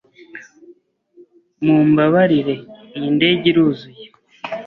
Mumbabarire, 1.63 2.55
iyi 2.95 3.09
ndege 3.15 3.45
iruzuye. 3.51 4.05